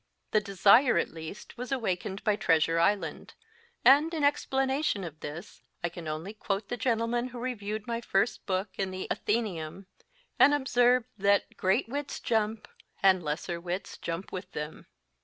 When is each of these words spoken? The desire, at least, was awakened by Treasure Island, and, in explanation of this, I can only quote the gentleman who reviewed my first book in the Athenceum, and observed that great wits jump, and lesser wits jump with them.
The 0.31 0.41
desire, 0.41 0.97
at 0.97 1.11
least, 1.11 1.59
was 1.59 1.71
awakened 1.71 2.23
by 2.23 2.35
Treasure 2.35 2.79
Island, 2.79 3.35
and, 3.85 4.11
in 4.15 4.23
explanation 4.23 5.03
of 5.03 5.19
this, 5.19 5.61
I 5.83 5.89
can 5.89 6.07
only 6.07 6.33
quote 6.33 6.69
the 6.69 6.75
gentleman 6.75 7.27
who 7.27 7.37
reviewed 7.39 7.85
my 7.85 8.01
first 8.01 8.47
book 8.47 8.69
in 8.79 8.89
the 8.89 9.07
Athenceum, 9.11 9.85
and 10.39 10.55
observed 10.55 11.05
that 11.19 11.55
great 11.55 11.87
wits 11.87 12.19
jump, 12.19 12.67
and 13.03 13.21
lesser 13.21 13.61
wits 13.61 13.95
jump 13.99 14.31
with 14.31 14.51
them. 14.53 14.87